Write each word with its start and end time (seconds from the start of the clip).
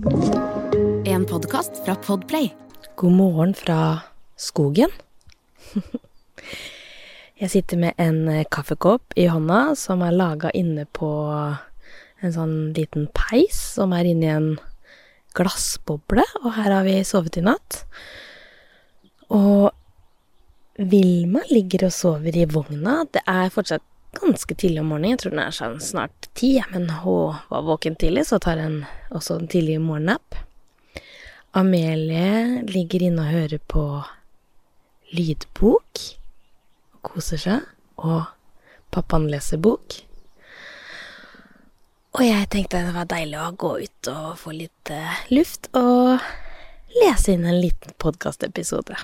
En 0.00 1.26
podkast 1.28 1.84
fra 1.84 1.94
Podplay. 1.94 2.54
God 2.96 3.12
morgen 3.12 3.50
fra 3.54 4.00
skogen. 4.36 4.88
Jeg 7.40 7.50
sitter 7.52 7.76
med 7.76 8.00
en 8.00 8.22
eh, 8.32 8.46
kaffekopp 8.48 9.12
i 9.20 9.26
hånda 9.28 9.74
som 9.76 10.00
er 10.00 10.16
laga 10.16 10.54
inne 10.56 10.86
på 10.96 11.10
en 11.36 12.32
sånn 12.32 12.54
liten 12.72 13.10
peis 13.12 13.58
som 13.76 13.92
er 13.92 14.08
inni 14.08 14.30
en 14.32 14.48
glassboble, 15.36 16.24
og 16.46 16.56
her 16.56 16.72
har 16.78 16.88
vi 16.88 16.96
sovet 17.04 17.36
i 17.36 17.44
natt. 17.44 17.82
Og 19.28 19.68
Vilma 20.80 21.44
ligger 21.52 21.90
og 21.90 21.92
sover 21.92 22.40
i 22.40 22.48
vogna. 22.48 23.02
Det 23.12 23.20
er 23.28 23.52
fortsatt 23.52 23.84
ganske 24.12 24.54
tidlig 24.54 24.80
om 24.80 24.90
morgenen. 24.92 25.14
Jeg 25.14 25.22
tror 25.22 25.34
den 25.34 25.42
er 25.44 25.54
sånn 25.54 25.80
snart 25.84 26.28
ti, 26.38 26.52
men 26.72 26.88
hun 27.02 27.38
var 27.50 27.66
våken 27.66 27.96
tidlig, 28.00 28.26
så 28.30 28.40
tar 28.42 28.62
hun 28.62 28.82
også 29.14 29.40
en 29.40 29.50
tidlig 29.50 29.80
morgennapp. 29.82 30.38
Amelie 31.56 32.62
ligger 32.70 33.02
inne 33.02 33.24
og 33.24 33.34
hører 33.34 33.62
på 33.70 33.84
lydbok 35.14 36.04
og 36.94 37.00
koser 37.10 37.42
seg, 37.42 37.66
og 37.98 38.28
pappaen 38.94 39.26
leser 39.30 39.58
bok. 39.62 39.98
Og 42.18 42.22
jeg 42.26 42.48
tenkte 42.50 42.82
det 42.86 42.94
var 42.94 43.10
deilig 43.10 43.38
å 43.38 43.50
gå 43.58 43.72
ut 43.84 44.10
og 44.10 44.38
få 44.38 44.54
litt 44.54 44.90
uh, 44.94 45.20
luft 45.30 45.70
og 45.78 46.18
lese 46.98 47.36
inn 47.36 47.46
en 47.46 47.60
liten 47.62 47.94
podkastepisode. 48.02 48.98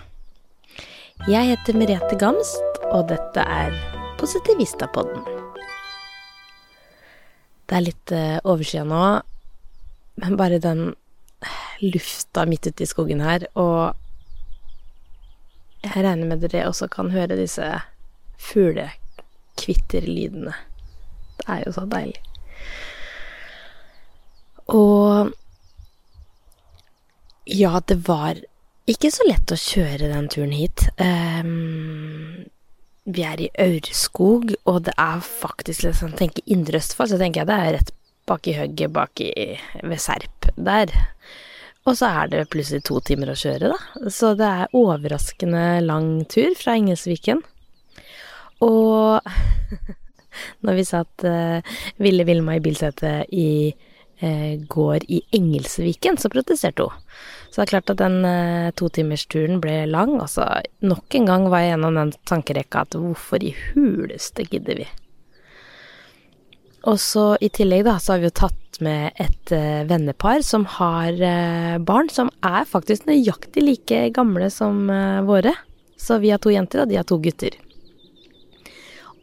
Jeg 1.30 1.52
heter 1.54 1.78
Merete 1.78 2.18
Gamst, 2.20 2.82
og 2.90 3.06
dette 3.08 3.46
er 3.46 3.95
Positivistapodden. 4.20 5.24
Det 7.66 7.76
er 7.76 7.84
litt 7.84 8.12
eh, 8.14 8.38
overskya 8.46 8.84
nå, 8.86 9.02
men 10.22 10.38
bare 10.38 10.62
den 10.62 10.94
lufta 11.82 12.46
midt 12.48 12.66
ute 12.70 12.84
i 12.84 12.86
skogen 12.88 13.20
her, 13.20 13.46
og 13.58 13.94
jeg 15.84 16.04
regner 16.04 16.26
med 16.30 16.38
dere 16.42 16.68
også 16.70 16.86
kan 16.90 17.10
høre 17.14 17.36
disse 17.38 17.66
fuglekvitterlydene. 18.42 20.54
Det 21.36 21.46
er 21.52 21.60
jo 21.66 21.72
så 21.76 21.84
deilig. 21.90 22.20
Og 24.72 25.30
ja, 27.46 27.80
det 27.86 27.98
var 28.08 28.34
ikke 28.90 29.10
så 29.14 29.22
lett 29.28 29.52
å 29.52 29.56
kjøre 29.60 30.08
den 30.10 30.28
turen 30.32 30.54
hit. 30.54 30.88
Um, 30.98 32.46
vi 33.06 33.22
er 33.22 33.42
i 33.44 33.50
Aurskog, 33.62 34.50
og 34.66 34.82
det 34.88 34.94
er 34.98 35.22
faktisk 35.22 35.84
litt 35.86 35.98
sånn 36.00 36.16
Tenker 36.18 36.42
Indre 36.50 36.80
Østfold, 36.80 37.12
så 37.12 37.20
tenker 37.20 37.42
jeg 37.42 37.50
det 37.50 37.58
er 37.58 37.76
rett 37.78 37.92
bak 38.26 38.48
i 38.50 38.56
hugget 38.56 38.94
bak 38.94 39.22
i, 39.22 39.32
ved 39.86 40.00
Serp 40.02 40.48
der. 40.56 40.90
Og 41.86 41.94
så 41.94 42.08
er 42.10 42.32
det 42.32 42.48
plutselig 42.50 42.82
to 42.88 42.98
timer 43.06 43.30
å 43.30 43.38
kjøre, 43.38 43.70
da. 43.70 44.08
Så 44.10 44.32
det 44.38 44.48
er 44.48 44.74
overraskende 44.74 45.66
lang 45.84 46.24
tur 46.30 46.56
fra 46.58 46.74
Engelsviken. 46.74 47.44
Og 48.66 49.22
når 50.66 50.80
vi 50.80 50.86
satt 50.88 51.26
uh, 51.28 51.76
Ville 52.02 52.26
Vilma 52.26 52.56
i 52.58 52.64
bilsetet 52.64 53.30
i 53.30 53.70
uh, 53.70 54.54
går 54.66 55.06
i 55.06 55.22
Engelsviken, 55.38 56.18
så 56.18 56.32
protesterte 56.32 56.88
hun. 56.88 57.06
Så 57.48 57.60
det 57.60 57.64
er 57.66 57.72
klart 57.76 57.94
at 57.94 58.00
den 58.02 58.20
eh, 58.28 58.74
totimersturen 58.76 59.60
ble 59.62 59.78
lang. 59.90 60.16
Og 60.20 60.28
så 60.32 60.46
nok 60.84 61.16
en 61.18 61.28
gang 61.30 61.48
var 61.52 61.64
jeg 61.64 61.74
gjennom 61.74 61.98
den 62.00 62.14
tankerekka 62.28 62.86
at 62.86 62.98
hvorfor 63.00 63.42
i 63.42 63.54
huleste 63.72 64.46
gidder 64.50 64.82
vi? 64.82 64.88
Og 66.86 67.00
så 67.02 67.32
i 67.42 67.50
tillegg, 67.50 67.84
da, 67.86 67.96
så 67.98 68.14
har 68.14 68.22
vi 68.22 68.28
jo 68.28 68.38
tatt 68.44 68.80
med 68.84 69.16
et 69.22 69.52
eh, 69.54 69.82
vennepar 69.88 70.42
som 70.46 70.66
har 70.76 71.16
eh, 71.18 71.76
barn 71.82 72.10
som 72.12 72.30
er 72.46 72.68
faktisk 72.68 73.08
nøyaktig 73.08 73.64
like 73.64 74.02
gamle 74.14 74.50
som 74.52 74.86
eh, 74.92 75.22
våre. 75.26 75.54
Så 75.98 76.20
vi 76.22 76.30
har 76.30 76.38
to 76.42 76.52
jenter, 76.52 76.84
og 76.84 76.90
de 76.90 76.98
har 77.00 77.06
to 77.08 77.18
gutter. 77.22 77.56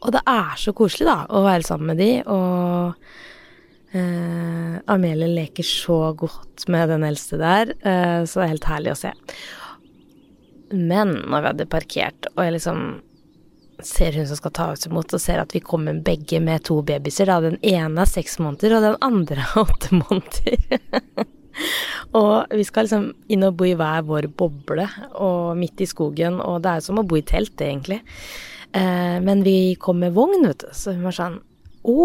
Og 0.03 0.11
det 0.11 0.23
er 0.28 0.57
så 0.59 0.73
koselig, 0.75 1.07
da, 1.07 1.22
å 1.31 1.45
være 1.45 1.63
sammen 1.63 1.94
med 1.94 2.01
de, 2.01 2.11
og 2.28 2.97
Amelie 3.93 5.29
leker 5.29 5.65
så 5.67 5.97
godt 6.17 6.63
med 6.73 6.89
den 6.89 7.03
eldste 7.05 7.37
der, 7.37 7.75
så 8.25 8.39
det 8.39 8.45
er 8.45 8.51
helt 8.55 8.65
herlig 8.65 8.93
å 8.93 8.97
se. 8.97 9.11
Men 10.73 11.11
når 11.29 11.43
vi 11.43 11.49
hadde 11.51 11.67
parkert, 11.69 12.29
og 12.33 12.41
jeg 12.41 12.55
liksom 12.55 12.79
ser 13.85 14.17
hun 14.17 14.27
som 14.27 14.37
skal 14.37 14.53
ta 14.55 14.67
oss 14.73 14.87
imot, 14.87 15.13
og 15.13 15.21
ser 15.21 15.41
at 15.41 15.53
vi 15.55 15.61
kommer 15.63 15.97
begge 16.05 16.39
med 16.43 16.65
to 16.67 16.79
babyer. 16.85 17.29
Da. 17.29 17.39
Den 17.43 17.59
ene 17.61 18.03
er 18.03 18.09
seks 18.09 18.39
måneder, 18.41 18.77
og 18.77 18.87
den 18.87 18.97
andre 19.05 19.43
er 19.43 19.61
åtte 19.65 19.99
måneder. 19.99 21.27
og 22.19 22.53
vi 22.53 22.65
skal 22.67 22.87
liksom 22.87 23.09
inn 23.33 23.47
og 23.47 23.57
bo 23.59 23.67
i 23.69 23.75
hver 23.77 24.05
vår 24.07 24.29
boble, 24.39 24.87
og 25.13 25.57
midt 25.59 25.85
i 25.85 25.89
skogen, 25.89 26.41
og 26.41 26.61
det 26.65 26.77
er 26.77 26.85
som 26.85 27.01
å 27.01 27.07
bo 27.07 27.19
i 27.19 27.25
telt, 27.27 27.55
egentlig. 27.61 28.01
Eh, 28.73 29.17
men 29.23 29.45
vi 29.45 29.75
kom 29.81 30.01
med 30.01 30.15
vogn, 30.15 30.47
vet 30.49 30.65
du, 30.65 30.71
så 30.73 30.95
hun 30.95 31.09
var 31.09 31.19
sånn 31.19 31.41
Å, 31.83 32.03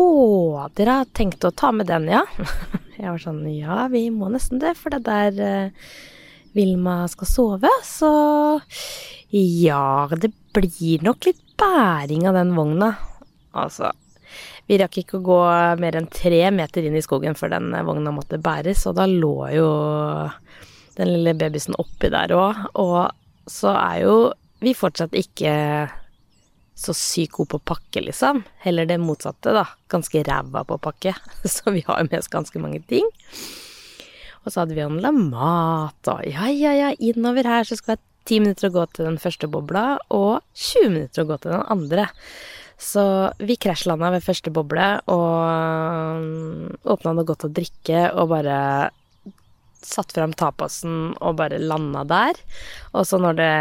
dere 0.76 1.00
har 1.00 1.10
tenkt 1.16 1.44
å 1.46 1.54
ta 1.54 1.70
med 1.74 1.88
den, 1.90 2.08
ja? 2.10 2.24
Jeg 2.98 3.12
var 3.12 3.20
sånn 3.22 3.44
Ja, 3.52 3.84
vi 3.92 4.08
må 4.10 4.30
nesten 4.32 4.62
det, 4.62 4.74
for 4.78 4.94
det 4.94 5.04
der 5.06 5.38
eh, 5.44 5.92
Vilma 6.56 7.02
skal 7.12 7.28
sove, 7.30 7.70
så 7.86 8.10
ja, 9.30 10.08
det 10.16 10.32
blir 10.56 11.04
nok 11.04 11.28
litt 11.28 11.42
bæring 11.60 12.24
av 12.26 12.38
den 12.38 12.54
vogna. 12.56 12.94
Altså, 13.52 13.90
vi 14.66 14.78
rakk 14.80 14.98
ikke 15.02 15.18
å 15.18 15.26
gå 15.26 15.38
mer 15.82 15.98
enn 16.00 16.08
tre 16.12 16.40
meter 16.54 16.88
inn 16.88 16.96
i 16.96 17.04
skogen 17.04 17.36
før 17.38 17.52
den 17.54 17.70
vogna 17.86 18.14
måtte 18.16 18.40
bæres, 18.40 18.86
og 18.88 18.96
da 18.98 19.06
lå 19.08 19.36
jo 19.52 19.68
den 20.96 21.12
lille 21.12 21.36
babysen 21.38 21.76
oppi 21.78 22.10
der 22.12 22.32
òg. 22.34 22.64
Og 22.80 23.50
så 23.52 23.76
er 23.76 24.02
jo 24.06 24.16
vi 24.64 24.74
fortsatt 24.74 25.14
ikke 25.14 25.52
så 26.78 26.94
sykt 26.94 27.34
god 27.36 27.48
på 27.54 27.60
pakke, 27.72 28.02
liksom. 28.06 28.44
Heller 28.62 28.86
det 28.86 29.00
motsatte, 29.02 29.52
da. 29.56 29.64
Ganske 29.90 30.22
ræva 30.26 30.62
på 30.68 30.78
pakke. 30.82 31.14
Så 31.54 31.74
vi 31.74 31.82
har 31.86 32.04
med 32.06 32.20
oss 32.20 32.30
ganske 32.30 32.62
mange 32.62 32.80
ting. 32.86 33.08
Og 34.44 34.52
så 34.52 34.62
hadde 34.62 34.76
vi 34.76 34.84
handla 34.84 35.10
mat, 35.12 36.08
og 36.08 36.22
ja, 36.24 36.46
ja, 36.48 36.70
ja, 36.72 36.92
innover 37.04 37.44
her 37.44 37.66
så 37.68 37.76
skal 37.76 37.96
jeg 37.96 37.98
ha 37.98 38.28
ti 38.30 38.38
minutter 38.40 38.68
å 38.68 38.76
gå 38.78 38.84
til 38.94 39.08
den 39.08 39.18
første 39.20 39.48
bobla, 39.50 39.98
og 40.14 40.38
20 40.56 40.94
minutter 40.94 41.24
å 41.24 41.28
gå 41.28 41.36
til 41.42 41.52
den 41.52 41.66
andre. 41.74 42.06
Så 42.78 43.02
vi 43.42 43.58
krasjlanda 43.60 44.12
ved 44.14 44.24
første 44.24 44.52
boble 44.54 44.86
og 45.10 46.22
mm, 46.22 46.78
åpna 46.94 47.16
noe 47.16 47.26
godt 47.26 47.48
å 47.48 47.52
drikke 47.52 48.06
og 48.14 48.30
bare 48.30 48.58
satt 49.84 50.12
fram 50.16 50.32
tapasen 50.36 51.14
og 51.22 51.38
bare 51.38 51.60
landa 51.62 52.04
der. 52.08 52.38
Og 52.92 53.06
så 53.08 53.20
når 53.22 53.38
det 53.38 53.54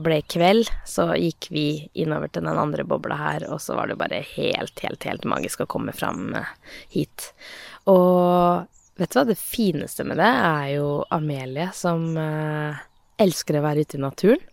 ble 0.00 0.20
kveld, 0.30 0.70
så 0.88 1.10
gikk 1.18 1.50
vi 1.52 1.66
innover 1.92 2.32
til 2.32 2.46
den 2.46 2.60
andre 2.60 2.86
bobla 2.88 3.18
her, 3.18 3.46
og 3.50 3.60
så 3.62 3.76
var 3.78 3.90
det 3.90 3.98
bare 4.00 4.22
helt, 4.34 4.80
helt, 4.84 5.06
helt 5.06 5.26
magisk 5.28 5.64
å 5.64 5.70
komme 5.70 5.94
fram 5.96 6.34
eh, 6.38 6.52
hit. 6.94 7.30
Og 7.90 8.66
vet 9.00 9.12
du 9.12 9.18
hva, 9.20 9.26
det 9.28 9.40
fineste 9.40 10.06
med 10.06 10.20
det 10.20 10.30
er 10.30 10.66
jo 10.76 10.88
Amelie 11.14 11.70
som 11.76 12.10
eh, 12.20 12.80
elsker 13.20 13.60
å 13.60 13.66
være 13.66 13.84
ute 13.84 14.00
i 14.00 14.04
naturen. 14.04 14.48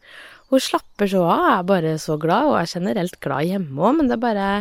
Hun 0.47 0.63
slapper 0.63 1.09
så 1.11 1.25
av, 1.27 1.47
er 1.57 1.65
bare 1.67 1.97
så 1.99 2.15
glad, 2.19 2.51
og 2.51 2.61
er 2.61 2.69
generelt 2.71 3.19
glad 3.23 3.49
hjemme 3.49 3.83
òg, 3.83 3.97
men 3.99 4.11
det 4.11 4.21
bare 4.21 4.51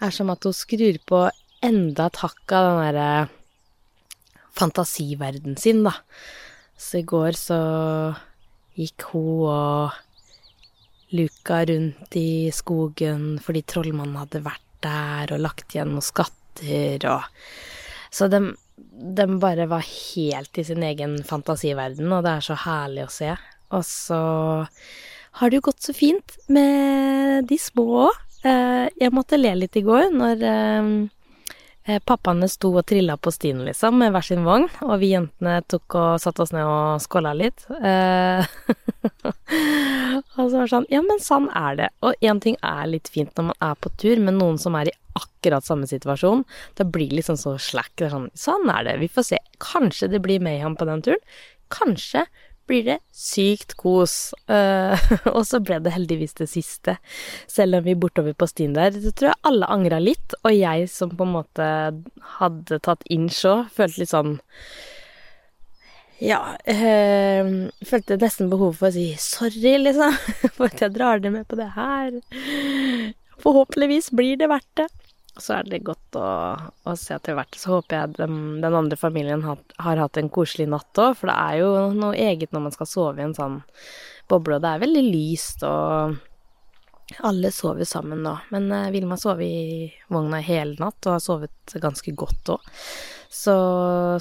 er 0.00 0.14
som 0.14 0.32
at 0.32 0.46
hun 0.46 0.56
skrur 0.56 0.98
på 1.06 1.28
enda 1.62 2.08
et 2.08 2.22
hakk 2.22 2.56
av 2.56 2.66
den 2.66 2.80
derre 2.86 3.10
fantasiverden 4.56 5.58
sin, 5.60 5.84
da. 5.86 5.94
Så 6.80 7.00
i 7.00 7.06
går 7.08 7.36
så 7.38 7.60
gikk 8.78 9.10
hun 9.12 9.50
og 9.50 9.98
luka 11.10 11.64
rundt 11.66 12.16
i 12.16 12.50
skogen 12.54 13.34
fordi 13.42 13.64
trollmannen 13.66 14.20
hadde 14.20 14.44
vært 14.44 14.66
der 14.80 15.34
og 15.34 15.42
lagt 15.42 15.74
igjen 15.74 15.90
noen 15.92 16.06
skatter 16.06 17.04
og 17.10 17.26
Så 18.10 18.26
de 18.30 18.40
de 18.90 19.26
bare 19.40 19.66
var 19.68 19.84
helt 19.86 20.58
i 20.58 20.64
sin 20.64 20.82
egen 20.84 21.20
fantasiverden, 21.24 22.10
og 22.12 22.24
det 22.24 22.32
er 22.32 22.44
så 22.44 22.56
herlig 22.64 23.06
å 23.06 23.12
se. 23.12 23.30
Og 23.76 23.84
så 23.86 24.20
har 25.38 25.50
det 25.50 25.60
jo 25.60 25.66
gått 25.70 25.86
så 25.86 25.94
fint 25.96 26.36
med 26.52 27.46
de 27.48 27.58
små 27.60 27.86
òg. 28.08 28.18
Eh, 28.44 28.86
jeg 29.00 29.12
måtte 29.12 29.40
le 29.40 29.52
litt 29.56 29.76
i 29.76 29.84
går 29.84 30.10
når 30.16 30.44
eh, 30.48 30.90
pappaene 32.06 32.48
sto 32.50 32.70
og 32.76 32.86
trilla 32.88 33.16
på 33.20 33.32
stien, 33.34 33.60
liksom, 33.66 33.98
med 34.00 34.12
hver 34.14 34.24
sin 34.26 34.44
vogn, 34.46 34.68
og 34.86 34.94
vi 35.02 35.12
jentene 35.14 35.60
tok 35.70 35.96
og 35.98 36.20
satte 36.22 36.44
oss 36.44 36.52
ned 36.54 36.66
og 36.66 37.02
skåla 37.02 37.32
litt. 37.36 37.66
og 37.70 37.76
så 40.36 40.54
var 40.54 40.64
det 40.64 40.72
sånn 40.72 40.88
Ja, 40.92 41.00
men 41.04 41.20
sånn 41.22 41.48
er 41.56 41.78
det. 41.80 41.88
Og 42.06 42.12
én 42.24 42.40
ting 42.42 42.56
er 42.66 42.86
litt 42.90 43.10
fint 43.12 43.32
når 43.36 43.50
man 43.50 43.58
er 43.70 43.78
på 43.80 43.92
tur 44.00 44.20
med 44.22 44.38
noen 44.38 44.58
som 44.60 44.76
er 44.78 44.90
i 44.90 44.98
akkurat 45.18 45.66
samme 45.66 45.86
situasjon. 45.90 46.44
Da 46.78 46.84
blir 46.86 47.10
det 47.10 47.20
liksom 47.20 47.38
så 47.40 47.56
slack. 47.60 47.92
Det 47.98 48.08
er 48.08 48.14
sånn, 48.14 48.30
sånn 48.38 48.70
er 48.72 48.86
det. 48.86 48.98
Vi 49.02 49.10
får 49.10 49.24
se. 49.32 49.38
Kanskje 49.62 50.10
det 50.12 50.22
blir 50.24 50.42
Mayhem 50.44 50.76
på 50.78 50.88
den 50.88 51.02
turen. 51.06 51.24
Kanskje 51.70 52.26
blir 52.70 52.86
det 52.86 52.98
sykt 53.14 53.74
kos. 53.80 54.32
Uh, 54.50 54.94
og 55.36 55.42
så 55.48 55.60
ble 55.64 55.80
det 55.84 55.94
heldigvis 55.94 56.36
det 56.38 56.48
siste. 56.52 56.96
Selv 57.50 57.80
om 57.80 57.86
vi 57.86 57.98
bortover 57.98 58.36
på 58.36 58.48
stien 58.50 58.76
der, 58.76 58.94
så 58.94 59.12
tror 59.12 59.32
jeg 59.32 59.42
alle 59.50 59.72
angra 59.74 60.00
litt. 60.02 60.38
Og 60.44 60.54
jeg 60.54 60.88
som 60.92 61.12
på 61.16 61.26
en 61.26 61.36
måte 61.40 61.68
hadde 62.38 62.80
tatt 62.86 63.04
inch 63.10 63.42
òg, 63.48 63.68
følte 63.74 64.04
litt 64.04 64.14
sånn 64.14 64.38
Ja, 66.20 66.40
eh, 66.68 67.46
følte 67.88 68.18
nesten 68.20 68.50
behov 68.52 68.74
for 68.76 68.90
å 68.90 68.94
si 68.94 69.06
sorry, 69.20 69.78
liksom, 69.80 70.16
for 70.56 70.68
at 70.68 70.82
jeg 70.84 70.96
drar 70.96 71.22
det 71.24 71.32
med 71.32 71.48
på 71.48 71.58
det 71.60 71.70
her. 71.78 72.20
Forhåpentligvis 73.40 74.12
blir 74.12 74.36
det 74.40 74.50
verdt 74.52 74.82
det. 74.82 74.90
Så 75.40 75.56
er 75.56 75.68
det 75.68 75.82
godt 75.86 76.18
å, 76.18 76.28
å 76.84 76.96
se 76.98 77.16
til 77.18 77.38
er 77.38 77.48
det. 77.48 77.60
Så 77.60 77.74
håper 77.74 77.96
jeg 77.96 78.16
den, 78.18 78.40
den 78.62 78.76
andre 78.76 78.98
familien 79.00 79.44
har, 79.46 79.60
har, 79.80 80.00
hatt 80.04 80.20
en 80.20 80.32
koselig 80.32 80.68
natt 80.70 81.00
òg, 81.00 81.16
for 81.18 81.32
det 81.32 81.36
er 81.36 81.60
jo 81.62 81.70
noe 81.96 82.16
eget 82.16 82.52
når 82.54 82.66
man 82.68 82.76
skal 82.76 82.90
sove 82.90 83.22
i 83.22 83.28
en 83.28 83.36
sånn 83.36 83.60
boble, 84.30 84.58
og 84.58 84.64
det 84.64 84.74
er 84.74 84.84
veldig 84.84 85.06
lyst, 85.08 85.64
og 85.66 86.18
alle 87.26 87.50
sover 87.50 87.88
sammen 87.88 88.22
nå. 88.22 88.36
Men 88.54 88.70
eh, 88.72 88.90
Vilma 88.94 89.18
sov 89.18 89.40
i 89.42 89.90
vogna 90.12 90.40
hele 90.44 90.76
natt, 90.78 91.00
og 91.06 91.16
har 91.16 91.24
sovet 91.24 91.74
ganske 91.82 92.14
godt 92.18 92.54
òg. 92.54 92.68
Så 93.30 93.54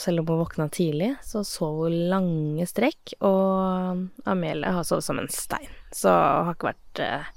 selv 0.01 0.21
om 0.21 0.27
hun 0.29 0.41
våkna 0.43 0.67
tidlig, 0.73 1.15
så 1.25 1.41
sov 1.47 1.83
hun 1.85 1.97
lange 2.11 2.65
strekk, 2.69 3.15
og 3.25 4.05
Amelie 4.29 4.73
har 4.75 4.85
sovet 4.85 5.07
som 5.07 5.21
en 5.21 5.31
stein. 5.33 5.69
Så 5.89 6.13
det 6.13 6.45
har 6.47 6.57
ikke 6.57 6.71
vært 6.71 7.03
eh, 7.05 7.31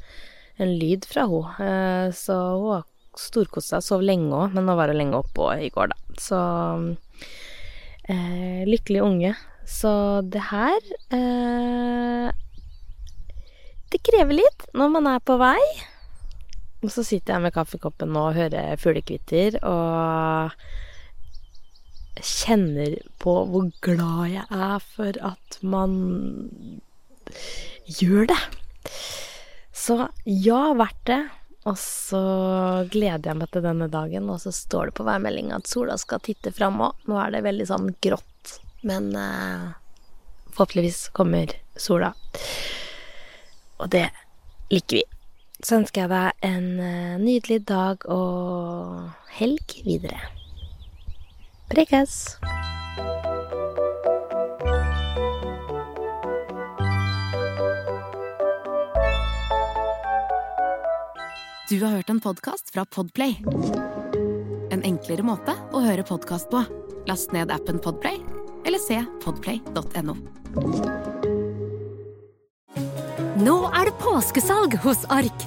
en 0.62 0.74
lyd 0.80 1.08
fra 1.08 1.26
henne. 1.30 1.68
Eh, 1.68 2.08
så 2.16 2.38
hun 2.56 2.70
har 2.74 2.88
storkost 3.18 3.72
seg, 3.72 3.84
sov 3.84 4.04
lenge 4.04 4.32
òg, 4.34 4.54
men 4.56 4.66
nå 4.68 4.76
var 4.78 4.92
hun 4.92 5.00
lenge 5.00 5.18
oppe 5.20 5.48
i 5.60 5.70
går, 5.72 5.92
da. 5.92 6.18
Så 6.20 6.40
eh, 8.08 8.62
lykkelig 8.68 9.02
unge. 9.04 9.32
Så 9.68 9.92
det 10.26 10.42
her 10.50 10.80
Det 13.92 14.00
krever 14.02 14.34
litt 14.34 14.64
når 14.74 14.88
man 14.90 15.06
er 15.12 15.20
på 15.22 15.36
vei. 15.38 15.60
Og 16.82 16.90
så 16.90 17.04
sitter 17.06 17.36
jeg 17.36 17.44
med 17.44 17.54
kaffekoppen 17.54 18.10
nå 18.10 18.24
og 18.30 18.38
hører 18.38 18.80
fuglekvitter 18.80 19.60
og 19.62 20.56
kjenner 22.22 22.96
på 23.22 23.34
hvor 23.52 23.68
glad 23.84 24.32
jeg 24.32 24.46
er 24.50 24.82
for 24.82 25.18
at 25.30 25.58
man 25.62 25.94
gjør 28.00 28.26
det. 28.32 28.40
Så 29.72 30.08
ja, 30.26 30.72
verdt 30.78 31.06
det. 31.06 31.20
Og 31.68 31.78
så 31.78 32.22
gleder 32.90 33.30
jeg 33.30 33.38
meg 33.38 33.50
til 33.54 33.62
denne 33.62 33.86
dagen, 33.90 34.26
og 34.32 34.40
så 34.42 34.50
står 34.54 34.90
det 34.90 34.96
på 34.98 35.06
værmeldinga 35.06 35.60
at 35.60 35.70
sola 35.70 35.94
skal 36.00 36.22
titte 36.24 36.50
fram 36.54 36.80
òg. 36.82 37.06
Nå 37.06 37.20
er 37.22 37.36
det 37.36 37.44
veldig 37.46 37.68
sånn 37.70 37.92
grått, 38.02 38.56
men 38.82 39.12
eh, 39.14 39.68
forhåpentligvis 40.50 41.04
kommer 41.14 41.54
sola. 41.78 42.10
Og 43.78 43.92
det 43.94 44.08
liker 44.74 45.02
vi. 45.02 45.04
Så 45.62 45.78
ønsker 45.78 46.04
jeg 46.04 46.10
deg 46.10 46.48
en 46.50 46.68
eh, 46.82 47.20
nydelig 47.22 47.60
dag 47.70 48.08
og 48.10 49.12
helg 49.38 49.78
videre. 49.86 50.18
Prekas! 51.70 52.34
Du 61.72 61.78
har 61.80 61.94
hørt 61.94 62.10
en 62.10 62.18
podkast 62.20 62.68
fra 62.74 62.82
Podplay. 62.84 63.38
En 64.74 64.82
enklere 64.84 65.24
måte 65.24 65.54
å 65.72 65.80
høre 65.80 66.02
podkast 66.04 66.50
på. 66.52 66.60
Last 67.08 67.32
ned 67.32 67.48
appen 67.54 67.78
Podplay, 67.80 68.18
eller 68.68 68.82
se 68.82 68.98
podplay.no. 69.22 70.12
Nå 73.40 73.56
er 73.70 73.88
det 73.88 73.94
påskesalg 74.02 74.76
hos 74.84 75.06
Ark! 75.16 75.46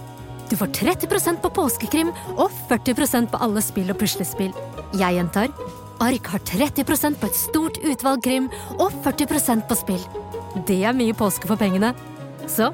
Du 0.50 0.58
får 0.58 0.74
30% 0.80 1.44
på 1.46 1.54
påskekrim 1.60 2.10
og 2.40 2.50
40% 2.72 3.30
på 3.30 3.44
alle 3.46 3.62
spill 3.62 3.94
og 3.94 4.02
puslespill. 4.02 4.58
Jeg 4.98 5.20
gjentar 5.20 5.54
Ark 6.02 6.34
har 6.34 6.46
30% 6.56 7.22
på 7.22 7.30
et 7.30 7.42
stort 7.44 7.78
utvalg 7.86 8.26
krim 8.26 8.50
og 8.80 8.90
40% 9.06 9.70
på 9.70 9.78
spill. 9.78 10.10
Det 10.66 10.82
er 10.90 10.98
mye 10.98 11.14
påske 11.22 11.46
for 11.46 11.62
pengene. 11.62 11.94
Så 12.50 12.74